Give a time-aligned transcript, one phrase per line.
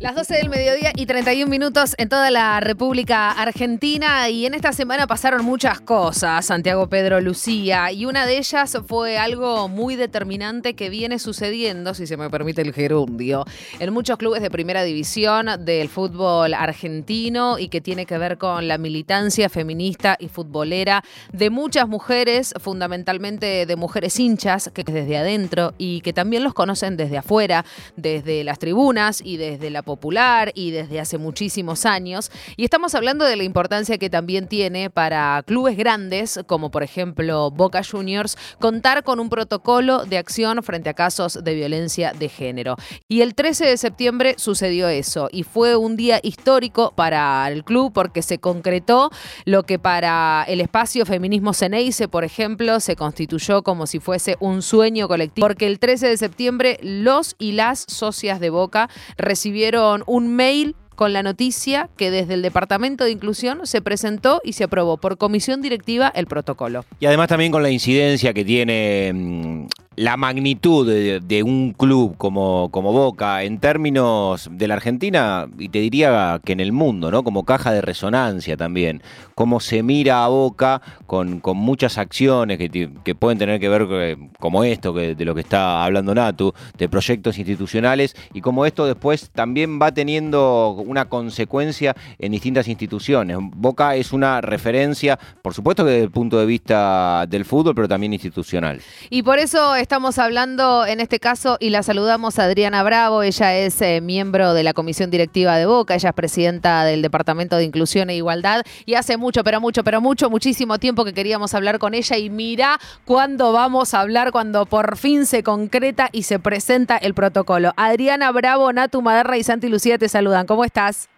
[0.00, 4.30] Las 12 del mediodía y 31 minutos en toda la República Argentina.
[4.30, 9.18] Y en esta semana pasaron muchas cosas, Santiago Pedro Lucía, y una de ellas fue
[9.18, 13.44] algo muy determinante que viene sucediendo, si se me permite el gerundio,
[13.80, 18.68] en muchos clubes de primera división del fútbol argentino y que tiene que ver con
[18.68, 21.02] la militancia feminista y futbolera
[21.32, 26.96] de muchas mujeres, fundamentalmente de mujeres hinchas, que desde adentro y que también los conocen
[26.96, 27.64] desde afuera,
[27.96, 32.30] desde las tribunas y desde la popular y desde hace muchísimos años.
[32.58, 37.50] Y estamos hablando de la importancia que también tiene para clubes grandes, como por ejemplo
[37.50, 42.76] Boca Juniors, contar con un protocolo de acción frente a casos de violencia de género.
[43.08, 47.94] Y el 13 de septiembre sucedió eso y fue un día histórico para el club
[47.94, 49.10] porque se concretó
[49.46, 54.60] lo que para el espacio Feminismo Ceneice, por ejemplo, se constituyó como si fuese un
[54.60, 60.34] sueño colectivo, porque el 13 de septiembre los y las socias de Boca recibieron un
[60.34, 64.96] mail con la noticia que desde el Departamento de Inclusión se presentó y se aprobó
[64.96, 66.84] por comisión directiva el protocolo.
[66.98, 69.66] Y además también con la incidencia que tiene mm,
[69.98, 75.80] la magnitud de, un club como, como Boca en términos de la Argentina y te
[75.80, 77.24] diría que en el mundo, ¿no?
[77.24, 79.02] Como caja de resonancia también.
[79.34, 82.70] Cómo se mira a Boca con, con muchas acciones que,
[83.02, 86.54] que, pueden tener que ver eh, como esto, que, de lo que está hablando Natu,
[86.76, 93.36] de proyectos institucionales y como esto después también va teniendo una consecuencia en distintas instituciones.
[93.40, 97.88] Boca es una referencia, por supuesto que desde el punto de vista del fútbol, pero
[97.88, 98.80] también institucional.
[99.10, 103.22] Y por eso estamos hablando en este caso y la saludamos a Adriana Bravo.
[103.22, 107.56] Ella es eh, miembro de la comisión directiva de Boca, ella es presidenta del Departamento
[107.56, 111.54] de Inclusión e Igualdad y hace mucho, pero mucho, pero mucho, muchísimo tiempo que queríamos
[111.54, 116.24] hablar con ella y mira cuándo vamos a hablar, cuando por fin se concreta y
[116.24, 117.72] se presenta el protocolo.
[117.78, 120.46] Adriana Bravo, Natu Maderra y Santi Lucía te saludan.
[120.46, 121.08] ¿Cómo estás?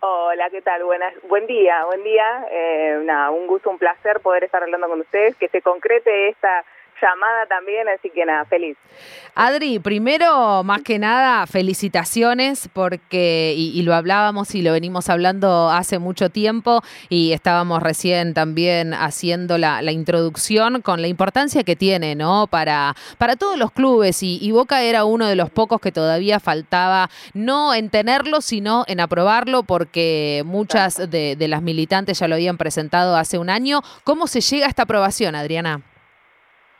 [0.00, 0.84] Hola, ¿qué tal?
[0.84, 2.46] Buenas, buen día, buen día.
[2.50, 2.98] Eh,
[3.32, 6.66] un gusto, un placer poder estar hablando con ustedes, que se concrete esta
[7.04, 8.76] llamada también, así que nada, feliz.
[9.34, 15.98] Adri, primero, más que nada, felicitaciones porque, y, lo hablábamos y lo venimos hablando hace
[15.98, 22.46] mucho tiempo y estábamos recién también haciendo la, introducción con la importancia que tiene, ¿no?
[22.46, 27.10] Para, para todos los clubes y, Boca era uno de los pocos que todavía faltaba,
[27.32, 32.56] no en tenerlo, sino en aprobarlo porque muchas de, de las militantes ya lo habían
[32.56, 33.80] presentado hace un año.
[34.04, 35.82] ¿Cómo se llega a esta aprobación, Adriana?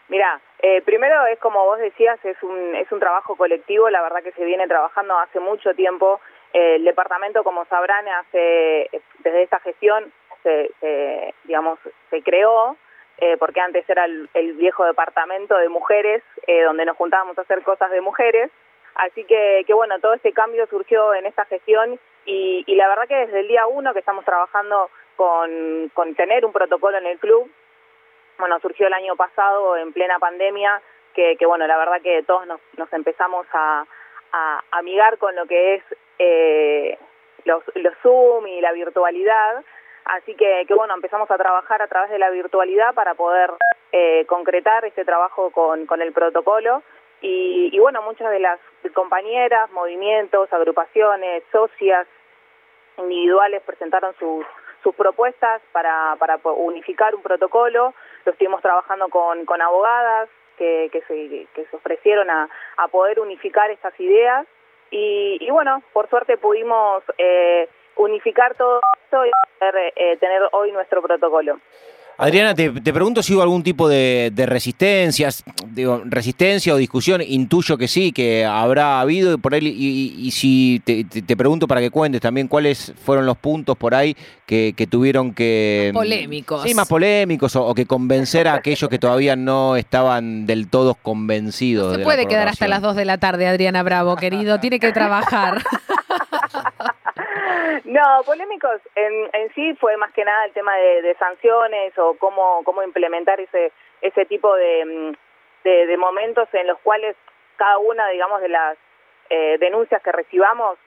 [0.08, 4.22] Mira, eh, primero es como vos decías, es un, es un trabajo colectivo, la verdad
[4.22, 6.20] que se viene trabajando hace mucho tiempo.
[6.52, 10.70] Eh, el departamento, como sabrán, hace desde esta gestión se,
[11.44, 11.78] digamos,
[12.10, 12.76] se creó,
[13.16, 16.22] eh, porque antes era el, viejo departamento de mujeres,
[16.66, 18.50] donde nos juntábamos a hacer cosas de mujeres.
[18.96, 23.08] Así que, que bueno, todo este cambio surgió en esta gestión y, y la verdad
[23.08, 27.18] que desde el día uno que estamos trabajando con, con tener un protocolo en el
[27.18, 27.50] club,
[28.38, 30.80] bueno, surgió el año pasado en plena pandemia,
[31.14, 33.86] que, que bueno, la verdad que todos nos, nos empezamos a,
[34.32, 35.84] a, amigar con lo que es
[36.18, 36.98] eh,
[37.44, 39.64] los, los Zoom y la virtualidad,
[40.04, 43.52] así que, que bueno, empezamos a trabajar a través de la virtualidad para poder
[43.92, 46.82] eh, concretar este trabajo con, con el protocolo
[47.20, 48.58] y, y bueno, muchas de las
[48.92, 52.06] compañeras, movimientos, agrupaciones, socias
[52.98, 54.44] individuales presentaron sus
[54.84, 57.94] sus propuestas para, para unificar un protocolo.
[58.24, 63.98] Lo estuvimos trabajando con, con abogadas que, que, se, ofrecieron a, a poder unificar estas
[64.00, 64.46] ideas.
[64.90, 70.72] Y, y bueno, por suerte pudimos eh, unificar todo esto y poder eh, tener hoy
[70.72, 71.58] nuestro protocolo.
[72.16, 77.88] Adriana, te, pregunto si hubo algún tipo de, resistencias, digo, resistencia o discusión, intuyo que
[77.88, 82.92] sí, que habrá habido por ahí, y, si te, pregunto para que cuentes también cuáles
[83.04, 84.16] fueron los puntos por ahí
[84.46, 85.90] que, tuvieron que...
[85.92, 86.62] polémicos.
[86.62, 91.96] Sí, más polémicos, o, que convencer a aquellos que todavía no estaban del todo convencidos.
[91.96, 95.64] se puede quedar hasta las 2 de la tarde, Adriana Bravo, querido, tiene que trabajar.
[97.84, 102.62] No, polémicos en, en sí fue más que nada el tema de, sanciones o cómo,
[102.64, 105.16] cómo implementar ese, ese tipo de,
[105.64, 107.16] de, momentos en los cuales
[107.56, 108.76] cada una, digamos, de las
[109.30, 110.78] eh, denuncias que recibamos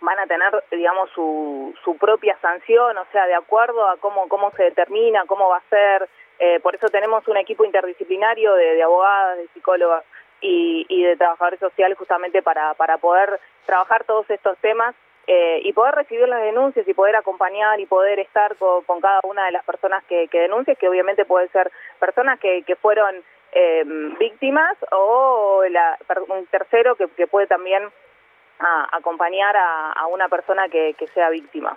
[0.00, 4.50] van a tener, digamos, su, su propia sanción, o sea, de acuerdo a cómo, cómo
[4.52, 6.08] se determina, cómo va a ser.
[6.38, 10.04] Eh, por eso tenemos un equipo interdisciplinario de, de abogadas, de psicólogas
[10.42, 14.94] y, y de trabajadores sociales justamente para, para poder trabajar todos estos temas
[15.26, 19.46] eh, y poder recibir las denuncias y poder acompañar y poder estar con, cada una
[19.46, 23.84] de las personas que, que denuncian, que obviamente pueden ser personas que, que fueron eh,
[24.18, 27.82] víctimas o la, un tercero que, que puede también
[28.58, 31.76] a acompañar a, una persona que, sea víctima.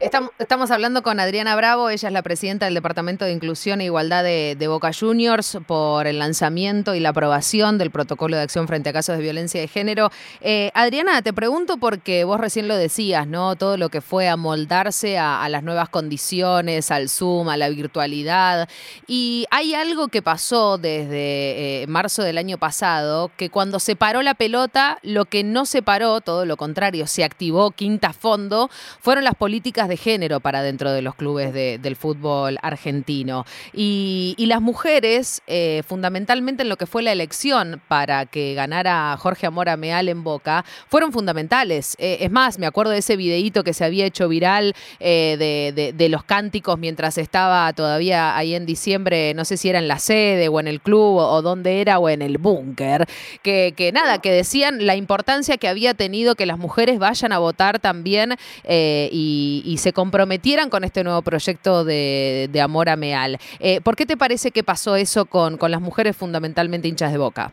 [0.00, 4.24] Estamos, hablando con Adriana Bravo, ella es la presidenta del Departamento de Inclusión e Igualdad
[4.24, 8.92] de, Boca Juniors por el lanzamiento y la aprobación del protocolo de acción frente a
[8.92, 10.10] casos de violencia de género.
[10.40, 13.56] Eh, Adriana, te pregunto porque vos recién lo decías, ¿no?
[13.56, 18.68] Todo lo que fue amoldarse a, a las nuevas condiciones, al Zoom, a la virtualidad.
[19.06, 24.22] Y hay algo que pasó desde eh, marzo del año pasado, que cuando se paró
[24.22, 28.70] la pelota, lo que no se paró todo lo contrario, se activó quinta fondo,
[29.00, 33.44] fueron las políticas de género para dentro de los clubes del fútbol argentino.
[33.72, 39.46] Y, las mujeres, eh, fundamentalmente en lo que fue la elección para que ganara Jorge
[39.46, 41.96] Amora Meal en Boca, fueron fundamentales.
[41.98, 46.08] Eh, es más, me acuerdo de ese videíto que se había hecho viral eh, de,
[46.08, 50.48] los cánticos mientras estaba todavía ahí en diciembre, no sé si era en la sede
[50.48, 53.06] o en el club o, dónde era o en el búnker,
[53.42, 56.03] que, que nada, que decían la importancia que había tenido
[56.36, 58.34] que las mujeres vayan a votar también
[58.64, 63.36] eh, y, se comprometieran con este nuevo proyecto de, Amor a Meal.
[63.60, 67.50] Eh, ¿Por qué te parece que pasó eso con, las mujeres fundamentalmente hinchas de boca?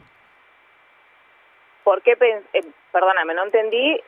[1.83, 4.00] ¿Por qué, eh, perdóname, no entendí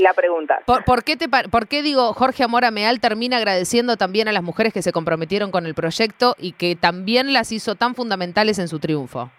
[0.00, 0.60] la pregunta.
[0.66, 4.72] ¿Por, qué te, ¿Por qué digo Jorge Amora Meal termina agradeciendo también a las mujeres
[4.72, 8.78] que se comprometieron con el proyecto y que también las hizo tan fundamentales en su
[8.80, 9.30] triunfo?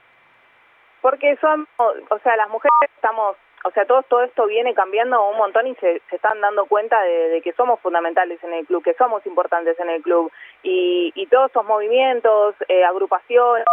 [1.02, 5.38] Porque son, o sea, las mujeres estamos o sea, todo, todo esto viene cambiando un
[5.38, 8.94] montón y se, se están dando cuenta de, que somos fundamentales en el club, que
[8.94, 10.32] somos importantes en el club.
[10.64, 13.66] Y, y todos esos movimientos, eh, agrupaciones,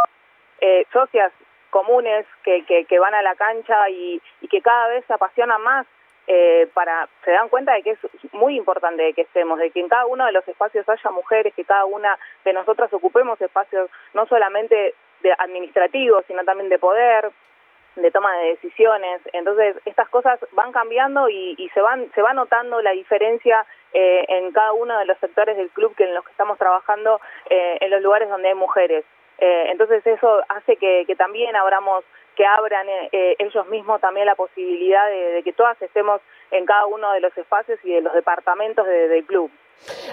[0.61, 1.33] eh, socias
[1.71, 5.63] comunes que, que, que, van a la cancha y, y que cada vez se apasionan
[5.63, 5.87] más
[6.27, 7.99] eh, para se dan cuenta de que es
[8.33, 11.65] muy importante que estemos, de que en cada uno de los espacios haya mujeres, que
[11.65, 17.31] cada una de nosotras ocupemos espacios no solamente de administrativos, sino también de poder,
[17.97, 19.21] de toma de decisiones.
[19.33, 24.53] Entonces, estas cosas van cambiando y, se van se va notando la diferencia eh, en
[24.53, 27.21] cada uno de los sectores del club que en los que estamos trabajando
[27.51, 29.05] eh, en los lugares donde hay mujeres.
[29.39, 32.05] Eh, entonces, eso hace que, que también abramos
[32.37, 36.21] que abran ellos mismos también la posibilidad de, que todas estemos
[36.51, 39.51] en cada uno de los espacios y de los departamentos del club.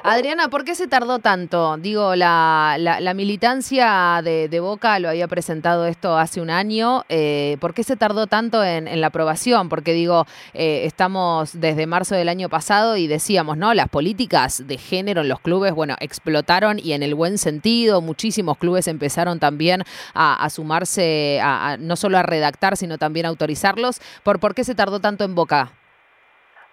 [0.03, 1.77] Adriana, ¿por qué se tardó tanto?
[1.77, 7.03] Digo, la, la, militancia de, Boca lo había presentado esto hace un año.
[7.09, 9.69] Eh, ¿Por qué se tardó tanto en, la aprobación?
[9.69, 13.73] Porque digo, eh, estamos desde marzo del año pasado y decíamos, ¿no?
[13.73, 18.01] Las políticas de género en los clubes, bueno, explotaron y en el buen sentido.
[18.01, 19.83] Muchísimos clubes empezaron también
[20.13, 24.01] a, sumarse, a, no solo a redactar, sino también a autorizarlos.
[24.23, 25.69] ¿Por, ¿Por qué se tardó tanto en Boca?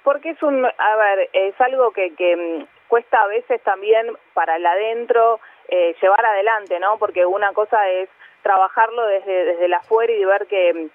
[0.03, 4.57] Porque es un, a ver, es algo que, que mm, cuesta a veces también para
[4.57, 6.99] el adentro eh, llevar adelante, ¿no?
[6.99, 8.09] Porque una cosa es
[8.43, 10.89] trabajarlo desde, desde el afuera y ver que,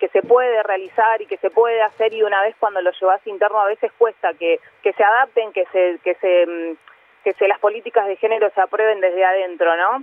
[0.00, 3.24] que se puede realizar y que se puede hacer y una vez cuando lo llevas
[3.26, 6.76] interno a veces cuesta que, que se adapten, que se, que se, mm,
[7.22, 10.02] que se las políticas de género se aprueben desde adentro, ¿no?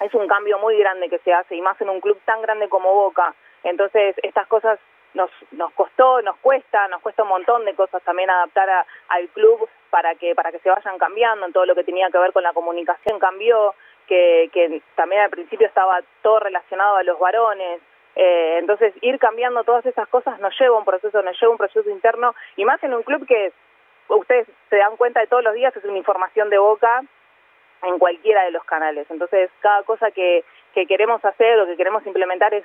[0.00, 2.68] Es un cambio muy grande que se hace y más en un club tan grande
[2.68, 3.34] como Boca.
[3.62, 4.80] Entonces, estas cosas
[5.14, 9.68] nos, nos costó, nos cuesta, nos cuesta un montón de cosas también adaptar al club
[9.90, 12.42] para que, para que se vayan cambiando en todo lo que tenía que ver con
[12.42, 13.74] la comunicación cambió,
[14.06, 17.80] que, que también al principio estaba todo relacionado a los varones,
[18.14, 21.88] eh, entonces ir cambiando todas esas cosas nos lleva un proceso, nos lleva un proceso
[21.88, 23.52] interno y más en un club que
[24.08, 27.02] ustedes se dan cuenta de todos los días es una información de boca
[27.82, 29.06] en cualquiera de los canales.
[29.10, 30.44] Entonces, cada cosa que,
[30.74, 32.64] que queremos hacer o que queremos implementar es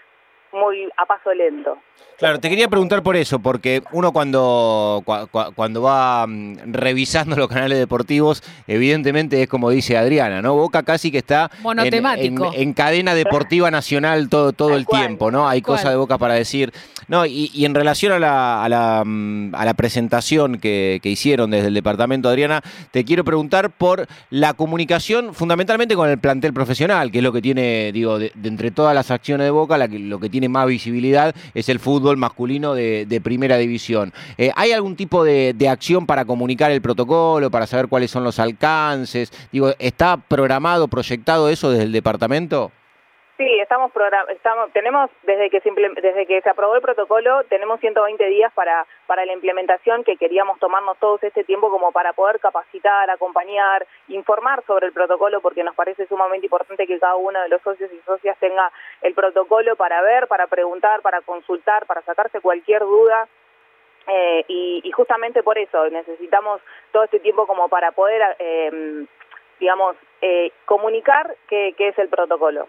[0.52, 1.78] muy a paso lento.
[2.18, 5.04] Claro, te quería preguntar por eso, porque uno cuando,
[5.56, 10.56] cuando va mm, revisando los canales deportivos, evidentemente es como dice Adriana, ¿no?
[10.56, 11.52] Boca casi que está
[12.18, 15.48] en, en, cadena deportiva nacional todo, todo el tiempo, ¿no?
[15.48, 16.74] Hay cosas de Boca para decir.
[17.08, 21.52] No, y, en relación a la, a la, mm, a la presentación que, que, hicieron
[21.52, 22.62] desde el departamento, Adriana,
[22.92, 27.42] te quiero preguntar por la comunicación fundamentalmente con el plantel profesional, que es lo que
[27.42, 30.68] tiene, digo, de, entre todas las acciones de Boca, la que, lo que tiene más
[30.68, 34.14] visibilidad es el fútbol masculino de, primera división.
[34.38, 38.24] Eh, ¿Hay algún tipo de, de acción para comunicar el protocolo, para saber cuáles son
[38.24, 39.32] los alcances?
[39.52, 42.72] Digo, ¿está programado, proyectado eso desde el departamento?
[43.38, 43.92] Sí, estamos,
[44.30, 48.88] estamos tenemos desde que se desde que se aprobó el protocolo tenemos 120 días para
[49.06, 54.64] para la implementación que queríamos tomarnos todos este tiempo como para poder capacitar, acompañar, informar
[54.66, 58.00] sobre el protocolo porque nos parece sumamente importante que cada uno de los socios y
[58.08, 58.72] socias tenga
[59.04, 63.28] el protocolo para ver, para preguntar, para consultar, para sacarse cualquier duda.
[64.08, 66.62] Eh, y, justamente por eso necesitamos
[66.94, 69.06] todo este tiempo como para poder, eh,
[69.60, 72.68] digamos, eh, comunicar qué es el protocolo.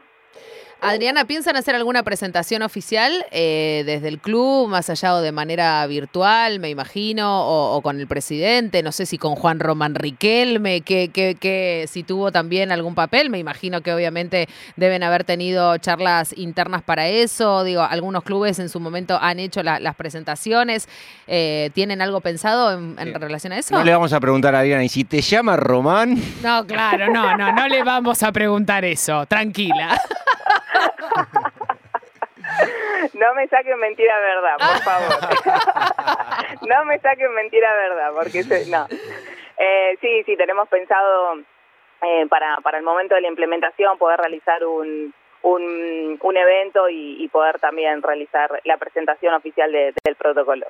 [0.80, 5.84] Adriana, ¿piensan hacer alguna presentación oficial eh, desde el club, más allá o de manera
[5.88, 8.84] virtual, me imagino, o, con el presidente?
[8.84, 13.28] No sé si con Juan Román Riquelme, que, que, que, si tuvo también algún papel,
[13.28, 17.64] me imagino que obviamente deben haber tenido charlas internas para eso.
[17.64, 20.88] Digo, algunos clubes en su momento han hecho las presentaciones.
[21.26, 23.74] Eh, ¿Tienen algo pensado en, relación a eso?
[23.74, 26.22] No le vamos a preguntar a Adriana, ¿y si te llama Román?
[26.40, 29.26] No, claro, no, no, no le vamos a preguntar eso.
[29.26, 30.00] Tranquila.
[33.14, 36.68] No me saquen mentira verdad, por favor.
[36.68, 38.86] no me saquen mentira verdad, porque no.
[39.58, 41.38] Eh, sí, sí, tenemos pensado
[42.02, 45.12] eh, para, para el momento de la implementación poder realizar un,
[45.42, 50.66] un, un evento y, poder también realizar la presentación oficial del protocolo.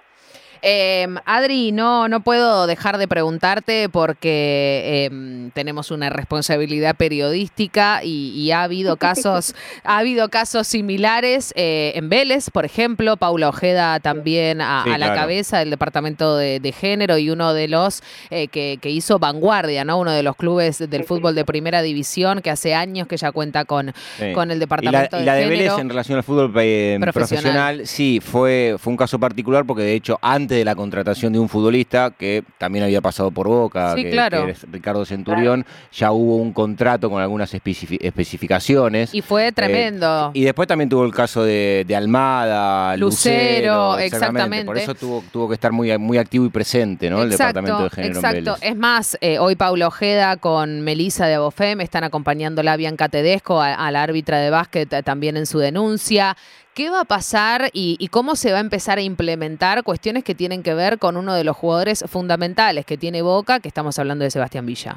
[0.63, 8.51] Em, Adri, no, no puedo dejar de preguntarte porque em, tenemos una responsabilidad periodística y,
[8.51, 14.61] ha habido casos, ha habido casos similares eh, en Vélez, por ejemplo, Paula Ojeda también
[14.61, 19.85] a, la cabeza del departamento de, género y uno de los eh, que, hizo vanguardia,
[19.85, 19.99] ¿no?
[19.99, 23.65] Uno de los clubes del fútbol de primera división que hace años que ya cuenta
[23.65, 23.93] con,
[24.35, 27.87] con el departamento y la, de, Vélez en relación al fútbol eh, profesional.
[27.87, 31.49] sí, fue, fue un caso particular porque de hecho antes de la contratación de un
[31.49, 34.11] futbolista que también había pasado por Boca, que,
[34.49, 39.15] es Ricardo Centurión, ya hubo un contrato con algunas especificaciones.
[39.15, 40.33] Y fue tremendo.
[40.35, 44.67] Eh, y después también tuvo el caso de, Almada, Lucero, exactamente.
[44.67, 47.23] Por eso tuvo, tuvo que estar muy, muy activo y presente, ¿no?
[47.23, 48.21] el departamento de género.
[48.21, 48.57] Exacto.
[48.61, 53.61] Es más, eh, hoy Paulo Ojeda con Melisa de Abofem están acompañando a Bianca Tedesco,
[53.61, 56.37] a la árbitra de básquet, también en su denuncia.
[56.79, 60.63] ¿Qué va a pasar y, cómo se va a empezar a implementar cuestiones que tienen
[60.63, 64.31] que ver con uno de los jugadores fundamentales que tiene Boca, que estamos hablando de
[64.31, 64.93] Sebastián Villa?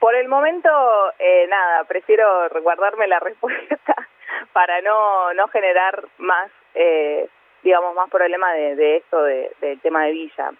[0.00, 0.68] Por el momento,
[1.18, 3.94] eh, nada, prefiero guardarme la respuesta
[4.52, 7.26] para no, no generar más, eh,
[7.62, 10.50] digamos, más problema de, esto, del tema de Villa,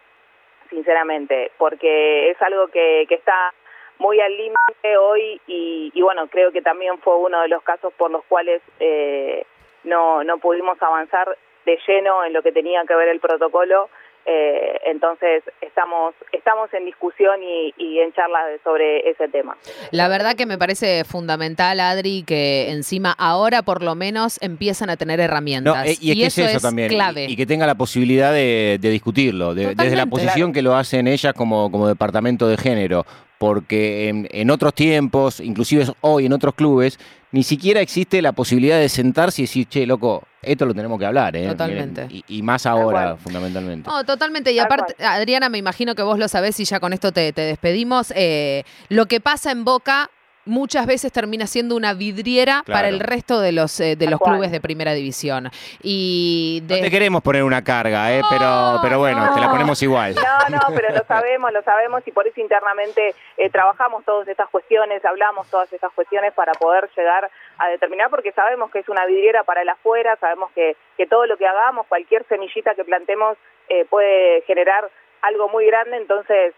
[0.70, 3.52] sinceramente, porque es algo que está
[3.98, 8.10] muy al límite hoy y, bueno, creo que también fue uno de los casos por
[8.10, 9.44] los cuales eh,
[9.84, 13.88] no, no pudimos avanzar de lleno en lo que tenía que ver el protocolo.
[14.26, 19.54] Eh, entonces estamos estamos en discusión y, y, en charlas sobre ese tema.
[19.90, 24.96] La verdad que me parece fundamental, Adri, que encima ahora por lo menos empiezan a
[24.96, 25.86] tener herramientas.
[25.86, 26.88] Eh, y, es que eso, también.
[26.88, 27.26] Clave.
[27.28, 31.70] Y, que tenga la posibilidad de, discutirlo, desde la posición que lo hacen ellas como,
[31.70, 33.04] como departamento de género
[33.38, 36.98] porque en, otros tiempos, inclusive hoy en otros clubes,
[37.32, 41.06] ni siquiera existe la posibilidad de sentarse y decir, che, loco, esto lo tenemos que
[41.06, 41.48] hablar, ¿eh?
[41.48, 42.06] Totalmente.
[42.10, 43.90] y, más ahora, fundamentalmente.
[43.90, 44.52] No, totalmente.
[44.52, 48.12] Y aparte, Adriana, me imagino que vos lo sabés y ya con esto te, despedimos.
[48.14, 50.10] Eh, lo que pasa en Boca
[50.44, 54.50] muchas veces termina siendo una vidriera para el resto de los eh, de los clubes
[54.50, 55.50] de primera división.
[55.82, 60.14] Y No te queremos poner una carga, eh, pero pero bueno, te la ponemos igual.
[60.14, 64.48] No, no, pero lo sabemos, lo sabemos y por eso internamente eh, trabajamos todas estas
[64.48, 69.06] cuestiones, hablamos todas estas cuestiones para poder llegar a determinar porque sabemos que es una
[69.06, 73.36] vidriera para el afuera, sabemos que que todo lo que hagamos, cualquier semillita que plantemos
[73.68, 74.90] eh, puede generar
[75.22, 76.54] algo muy grande, entonces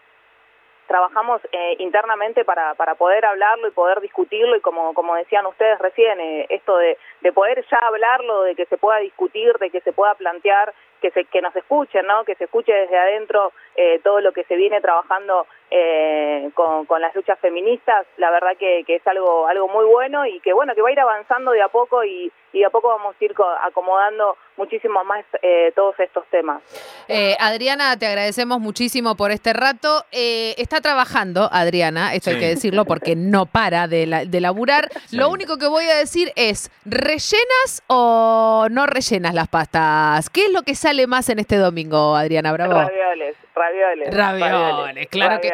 [0.87, 5.77] trabajamos eh, internamente para, para poder hablarlo y poder discutirlo y como, como decían ustedes
[5.79, 9.81] recién, eh, esto de, de poder ya hablarlo, de que se pueda discutir, de que
[9.81, 12.23] se pueda plantear, que, se, que nos escuchen, ¿no?
[12.23, 17.01] que se escuche desde adentro eh, todo lo que se viene trabajando eh, con, con,
[17.01, 20.73] las luchas feministas, la verdad que, que, es algo, algo muy bueno y que bueno,
[20.73, 23.25] que va a ir avanzando de a poco y, y de a poco vamos a
[23.25, 23.33] ir
[23.63, 26.61] acomodando muchísimo más eh, todos estos temas.
[27.07, 30.05] Eh, Adriana, te agradecemos muchísimo por este rato.
[30.11, 34.89] Eh, está trabajando, Adriana, esto hay que decirlo porque no para de, de laburar.
[35.11, 40.29] Lo único que voy a decir es, ¿rellenas o no rellenas las pastas?
[40.29, 42.73] ¿Qué es lo que sale más en este domingo, Adriana Bravo?
[42.73, 44.15] Ravioles, ravioles.
[44.15, 45.51] Ravioles, claro que...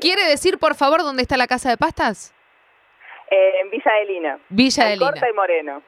[0.00, 2.34] ¿Quiere decir, por favor, dónde está la casa de pastas?
[3.30, 4.38] en Villa de Lina.
[4.48, 5.10] Villa de Lina.
[5.10, 5.82] Corta y Moreno.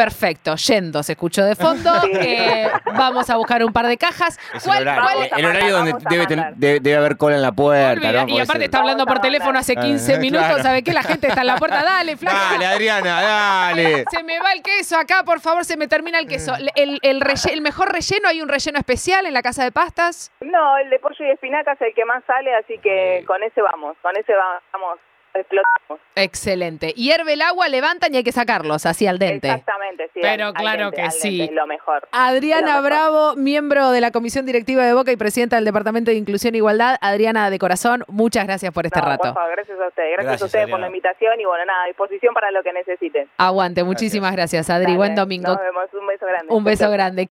[0.00, 1.90] Perfecto, yendo, se escuchó de fondo.
[2.10, 4.38] Eh, vamos a buscar un par de cajas.
[4.64, 4.88] ¿Cuál,
[5.36, 8.24] el horario, donde debe, haber cola en la puerta.
[8.26, 10.94] Y aparte está hablando por teléfono hace 15 minutos, ¿sabe qué?
[10.94, 11.82] La gente está en la puerta.
[11.82, 12.38] Dale, flaca.
[12.52, 14.04] Dale, Adriana, dale.
[14.10, 16.54] Se me va el queso acá, por favor, se me termina el queso.
[16.74, 20.32] El, el, mejor relleno, ¿hay un relleno especial en la casa de pastas?
[20.40, 23.60] No, el de pollo y espinaca es el que más sale, así que con ese
[23.60, 24.32] vamos, con ese
[24.72, 24.98] vamos
[25.34, 26.00] explotamos.
[26.16, 26.88] Excelente.
[26.92, 29.48] Hierve el agua, levantan y hay que sacarlos así al dente.
[29.48, 30.20] Exactamente, sí.
[30.22, 31.50] Pero al- al claro dente, que dente, sí.
[31.52, 32.08] lo mejor.
[32.12, 32.84] Adriana Lo mejor.
[32.84, 36.58] Bravo, miembro de la Comisión Directiva de Boca y presidenta del Departamento de Inclusión e
[36.58, 36.96] Igualdad.
[37.00, 39.22] Adriana, de corazón, muchas gracias por este No, rato.
[39.22, 40.08] Por favor, gracias a ustedes.
[40.12, 42.72] Gracias, Gracias, a ustedes por la invitación y bueno, nada, a disposición para lo que
[42.72, 43.28] necesiten.
[43.38, 44.96] Aguante, muchísimas gracias, Adri.
[44.96, 45.48] Buen domingo.
[45.52, 46.46] Nos vemos, un beso grande.
[46.54, 47.16] Un beso grande.